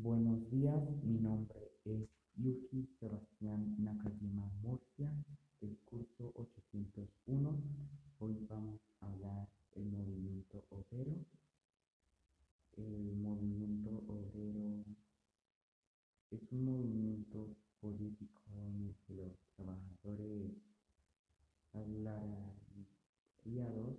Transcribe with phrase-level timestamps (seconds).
[0.00, 5.12] Buenos días, mi nombre es Yuki Sebastián Nakajima Murcia,
[5.60, 7.60] del curso 801.
[8.20, 11.16] Hoy vamos a hablar del movimiento obrero.
[12.76, 14.84] El movimiento obrero
[16.30, 20.52] es un movimiento político en el que los trabajadores
[21.72, 23.96] asalariados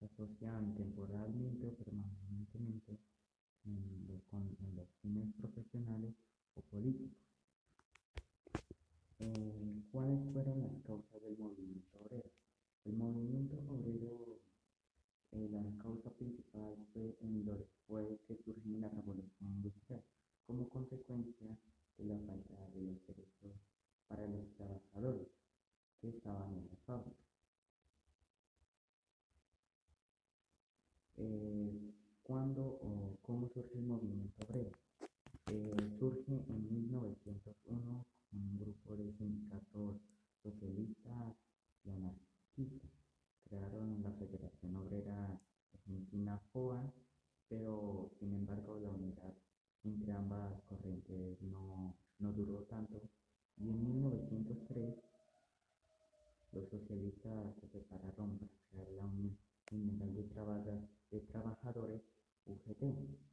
[0.00, 2.98] asocian temporalmente o permanentemente
[3.66, 6.14] en, lo- con, en los fines profesionales
[6.56, 7.16] o políticos.
[9.20, 12.30] Eh, ¿cuáles fueron las causas del movimiento obrero?
[12.86, 14.40] El movimiento obrero,
[15.32, 20.02] eh, la causa principal fue, en lo, fue que surgió en la revolución industrial
[20.46, 21.48] como consecuencia
[21.98, 23.52] de la falta de los derechos
[24.08, 25.28] para los trabajadores
[26.00, 27.26] que estaban en las fábricas.
[31.18, 31.92] Eh,
[32.22, 34.70] ¿Cuándo o cómo surge el movimiento obrero?
[35.48, 40.00] Eh, surge en 1901 con un grupo de sindicatos
[40.42, 41.36] socialistas
[41.84, 42.90] y anarquistas.
[43.48, 45.38] Crearon la Federación Obrera
[45.74, 46.92] Argentina FOA,
[47.48, 49.34] pero sin embargo la unidad
[49.84, 53.00] entre ambas corrientes no, no duró tanto
[53.58, 54.94] y en 1903
[56.52, 59.36] los socialistas se separaron para crear la Unión
[59.68, 62.02] General de, Trabaja- de Trabajadores
[62.46, 63.29] UGT.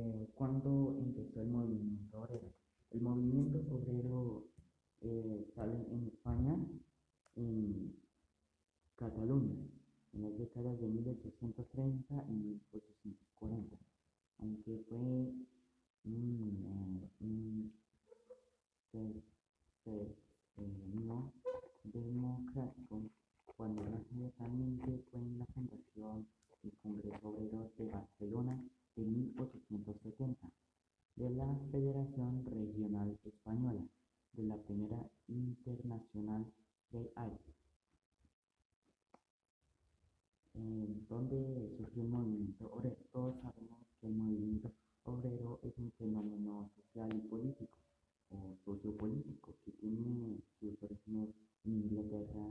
[0.00, 2.54] Eh, ¿Cuándo empezó el movimiento obrero?
[2.92, 4.44] El movimiento obrero
[5.02, 6.58] eh, sale en España,
[7.36, 7.96] en
[8.96, 9.56] Cataluña,
[10.14, 13.76] en las décadas de 1830 y 1840,
[14.40, 15.34] aunque fue
[19.84, 20.29] se-
[31.20, 33.84] de la Federación Regional Española,
[34.32, 36.46] de la primera internacional
[36.90, 37.30] que hay.
[40.54, 42.96] Eh, ¿Dónde surgió el movimiento obrero?
[43.12, 44.72] Todos sabemos que el movimiento
[45.04, 47.78] obrero es un fenómeno social y político
[48.30, 52.46] o sociopolítico que tiene sus orígenes en Inglaterra.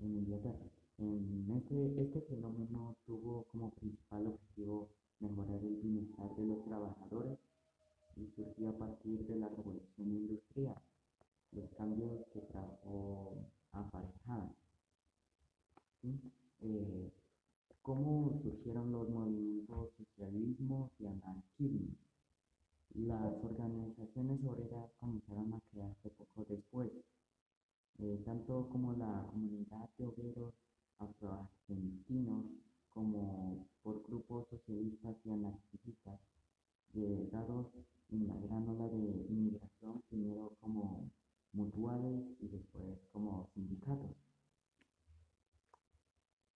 [0.00, 0.70] En Inglaterra.
[0.98, 1.46] En
[1.86, 4.88] este, este fenómeno tuvo como principal objetivo
[5.20, 7.38] mejorar el bienestar de los trabajadores
[8.16, 10.76] y surgió a partir de la revolución industrial,
[11.52, 13.34] los cambios que trajo
[13.72, 14.54] aparejaban.
[16.02, 16.20] ¿sí?
[16.62, 17.10] Eh,
[17.82, 21.94] ¿Cómo surgieron los movimientos socialismo y anarquismo?
[22.94, 26.90] Las organizaciones obreras comenzaron a crearse poco después,
[28.00, 30.52] eh, tanto como la comunidad de obreros
[31.00, 32.44] afroargentinos
[32.90, 36.20] como por grupos socialistas y anarquistas
[36.92, 37.66] llegados
[38.10, 41.08] en la gran ola de inmigración, primero como
[41.52, 44.16] mutuales y después como sindicatos.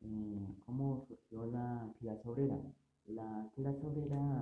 [0.03, 2.61] Eh, ¿Cómo surgió la clase obrera?
[3.07, 4.39] La clase obrera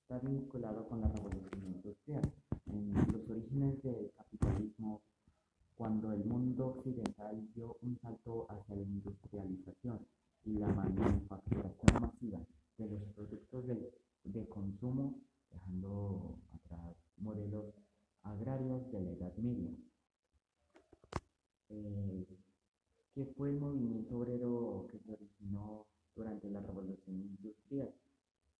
[0.00, 2.22] está vinculada con la revolución industrial.
[2.66, 4.10] En los orígenes del
[5.88, 10.06] cuando el mundo occidental dio un salto hacia la industrialización
[10.44, 12.40] y la manufacturación masiva
[12.76, 13.90] de los productos de,
[14.24, 15.18] de consumo,
[15.50, 17.72] dejando atrás modelos
[18.22, 19.70] agrarios de la Edad Media.
[21.70, 22.26] Eh,
[23.14, 27.94] ¿Qué fue el movimiento obrero que se originó durante la revolución industrial?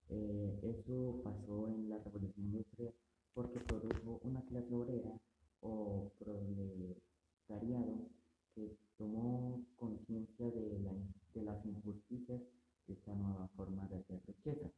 [0.09, 2.91] Eh, eso pasó en la revolución industrial
[3.35, 5.13] porque produjo una clase obrera
[5.61, 6.99] o proletariado
[8.55, 10.93] que tomó conciencia de, la,
[11.35, 12.41] de las injusticias
[12.87, 14.71] de esta nueva forma de hacer riqueza.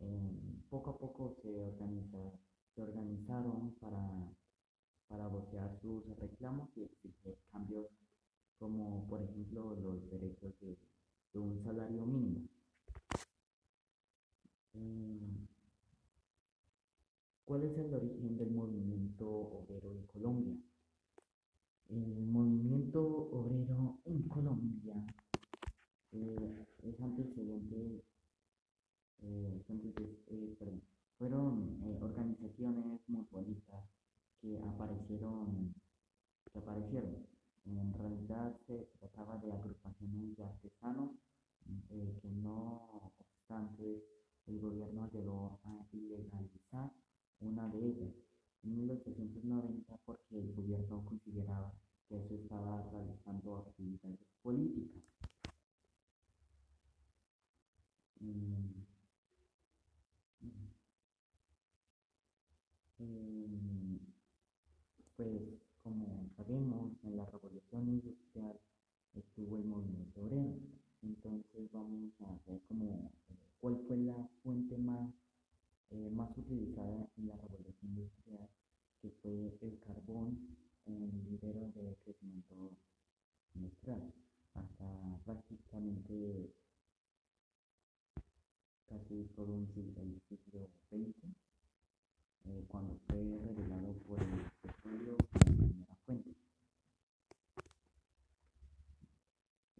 [0.00, 0.32] Eh,
[0.70, 2.18] poco a poco se, organiza,
[2.74, 4.32] se organizaron para,
[5.08, 5.30] para
[5.82, 7.86] sus reclamos y exigir cambios
[8.58, 10.78] como por ejemplo los derechos de,
[11.40, 12.48] un salario mínimo.
[14.74, 15.46] Mm,
[17.44, 20.56] ¿Cuál es el origen del movimiento obrero en Colombia?
[21.90, 24.94] El movimiento obrero en Colombia
[26.12, 28.02] eh, es antecedente,
[29.22, 30.82] eh, es antece- eh, perdón,
[31.18, 31.98] fueron eh,
[32.66, 33.84] organizaciones mutualistas
[34.40, 35.74] que aparecieron,
[36.52, 37.26] que aparecieron.
[37.66, 41.12] En realidad se trataba de agrupaciones de artesanos
[41.90, 44.04] eh, que no obstante
[44.46, 46.92] el gobierno llegó a ilegalizar
[47.40, 48.14] una de ellas
[48.62, 51.72] en 1890 porque el gobierno consideraba
[52.08, 55.02] que eso estaba realizando actividades políticas.
[58.20, 58.84] Mm,
[62.98, 63.98] em,
[65.16, 68.58] pues como sabemos, en la revolución industrial
[69.14, 70.56] estuvo el movimiento obrero.
[71.02, 75.10] Entonces vamos a ver como eh, cuál fue la fuente más,
[75.90, 78.48] eh, más utilizada en la revolución industrial,
[79.02, 80.56] que fue el carbón
[81.40, 82.76] de crecimiento
[83.54, 84.12] industrial,
[84.54, 86.54] hasta prácticamente
[88.88, 91.34] casi todo un siglo, el siglo XX,
[92.46, 96.30] eh, cuando fue revelado por el petróleo como primera fuente.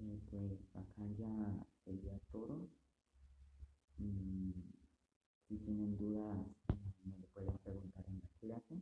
[0.01, 2.69] Eh, pues acá ya sería todo.
[3.99, 4.51] Mm,
[5.49, 6.37] si tienen dudas,
[7.05, 8.75] me lo pueden preguntar en la clase.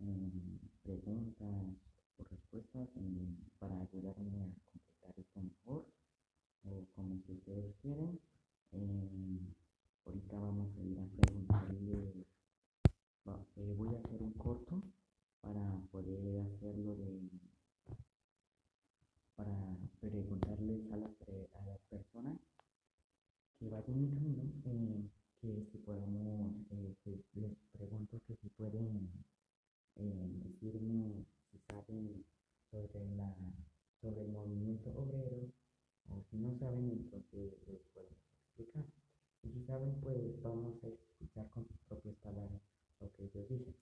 [0.00, 0.53] Eh,
[0.84, 1.74] preguntas
[2.18, 5.86] o respuestas eh, para ayudarme a completar esto mejor
[6.64, 8.20] o como si ustedes quieren.
[8.72, 9.40] Eh,
[10.06, 12.26] ahorita vamos a ir a preguntarle,
[13.56, 14.82] eh, voy a hacer un corto
[15.40, 17.30] para poder hacerlo de,
[19.36, 19.56] para
[20.00, 21.10] preguntarles a las,
[21.54, 22.38] a las personas
[23.58, 25.10] que vayan entrando eh,
[34.04, 35.48] sobre el movimiento obrero,
[36.10, 38.08] o si no saben, entonces les puedo
[38.52, 38.84] explicar.
[39.42, 42.60] Y si saben, pues vamos a explicar con sus propias palabras
[43.00, 43.74] lo que ellos dicen.